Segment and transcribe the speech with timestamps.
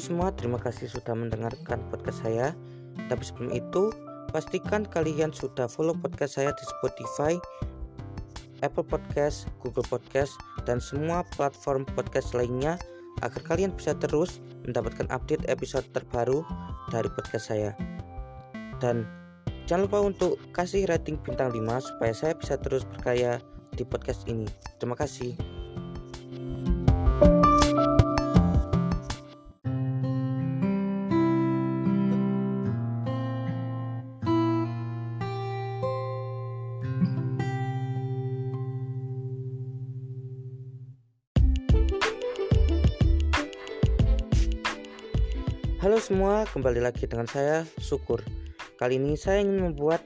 [0.00, 2.56] semua, terima kasih sudah mendengarkan podcast saya.
[3.06, 3.92] Tapi sebelum itu,
[4.32, 7.34] pastikan kalian sudah follow podcast saya di Spotify,
[8.64, 12.80] Apple Podcast, Google Podcast, dan semua platform podcast lainnya
[13.20, 16.44] agar kalian bisa terus mendapatkan update episode terbaru
[16.88, 17.72] dari podcast saya.
[18.80, 19.04] Dan
[19.68, 23.40] jangan lupa untuk kasih rating bintang 5 supaya saya bisa terus berkarya
[23.76, 24.48] di podcast ini.
[24.80, 25.49] Terima kasih.
[45.80, 48.20] Halo semua, kembali lagi dengan saya Syukur.
[48.76, 50.04] Kali ini saya ingin membuat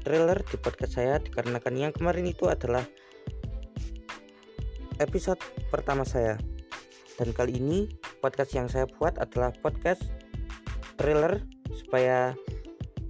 [0.00, 2.80] trailer di podcast saya dikarenakan yang kemarin itu adalah
[4.96, 5.36] episode
[5.68, 6.40] pertama saya.
[7.20, 7.84] Dan kali ini
[8.24, 10.08] podcast yang saya buat adalah podcast
[10.96, 12.32] trailer supaya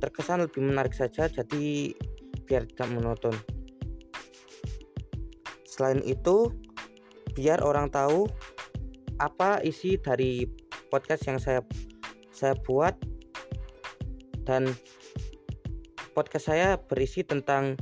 [0.03, 1.95] terkesan lebih menarik saja jadi
[2.43, 3.39] biar tidak monoton.
[5.63, 6.51] Selain itu,
[7.39, 8.27] biar orang tahu
[9.23, 10.62] apa isi dari
[10.93, 11.65] podcast yang saya
[12.29, 12.93] saya buat.
[14.45, 14.69] Dan
[16.13, 17.81] podcast saya berisi tentang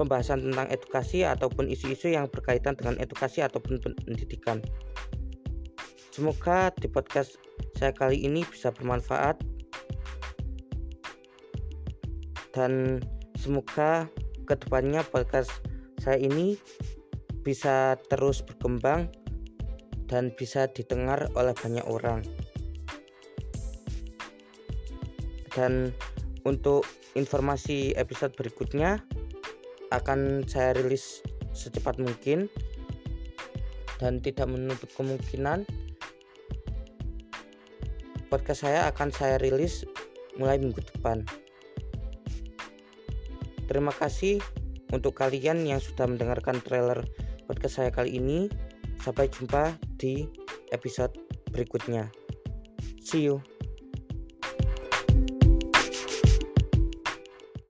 [0.00, 4.64] pembahasan tentang edukasi ataupun isu-isu yang berkaitan dengan edukasi ataupun pendidikan.
[6.08, 7.36] Semoga di podcast
[7.76, 9.44] saya kali ini bisa bermanfaat.
[12.56, 13.00] Dan
[13.36, 14.08] semoga
[14.48, 15.52] ke depannya podcast
[16.00, 16.56] saya ini
[17.42, 19.08] bisa terus berkembang
[20.12, 22.20] dan bisa didengar oleh banyak orang.
[25.56, 25.96] Dan
[26.44, 26.84] untuk
[27.16, 29.00] informasi episode berikutnya
[29.88, 31.24] akan saya rilis
[31.56, 32.52] secepat mungkin
[33.96, 35.64] dan tidak menutup kemungkinan
[38.32, 39.84] podcast saya akan saya rilis
[40.40, 41.24] mulai minggu depan.
[43.68, 44.40] Terima kasih
[44.92, 47.04] untuk kalian yang sudah mendengarkan trailer
[47.44, 48.48] podcast saya kali ini.
[49.02, 50.30] Sampai jumpa di
[50.70, 51.18] episode
[51.50, 52.06] berikutnya.
[53.02, 53.42] See you.